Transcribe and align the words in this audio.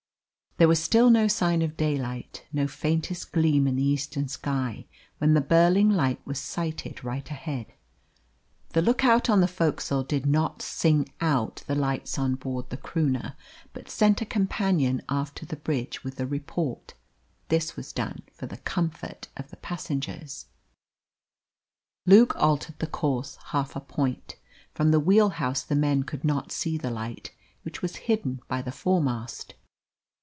There 0.57 0.67
was 0.67 0.83
still 0.83 1.09
no 1.09 1.27
sign 1.27 1.63
of 1.63 1.75
daylight, 1.75 2.45
no 2.53 2.67
faintest 2.67 3.31
gleam 3.31 3.65
in 3.65 3.77
the 3.77 3.83
eastern 3.83 4.27
sky, 4.27 4.85
when 5.17 5.33
the 5.33 5.41
Burling 5.41 5.89
light 5.89 6.21
was 6.23 6.37
sighted 6.39 7.03
right 7.03 7.27
ahead. 7.31 7.73
The 8.73 8.81
look 8.83 9.03
out 9.03 9.27
on 9.27 9.41
the 9.41 9.47
forecastle 9.47 10.03
did 10.03 10.27
not 10.27 10.61
"sing 10.61 11.11
out" 11.19 11.63
the 11.65 11.73
lights 11.73 12.19
on 12.19 12.35
board 12.35 12.69
the 12.69 12.77
Croonah, 12.77 13.35
but 13.73 13.89
sent 13.89 14.21
a 14.21 14.25
companion 14.25 15.01
aft 15.09 15.37
to 15.37 15.47
the 15.47 15.55
bridge 15.55 16.03
with 16.03 16.17
the 16.17 16.27
report. 16.27 16.93
This 17.47 17.75
was 17.75 17.91
done 17.91 18.21
for 18.31 18.45
the 18.45 18.57
comfort 18.57 19.29
of 19.35 19.49
the 19.49 19.57
passengers. 19.57 20.45
Luke 22.05 22.35
altered 22.35 22.77
the 22.77 22.85
course 22.87 23.39
half 23.45 23.75
a 23.75 23.79
point. 23.79 24.35
From 24.75 24.91
the 24.91 24.99
wheel 24.99 25.29
house 25.29 25.63
the 25.63 25.75
men 25.75 26.03
could 26.03 26.23
not 26.23 26.51
see 26.51 26.77
the 26.77 26.91
light, 26.91 27.31
which 27.63 27.81
was 27.81 27.95
hidden 28.05 28.41
by 28.47 28.61
the 28.61 28.71
fore 28.71 29.01
mast. 29.01 29.55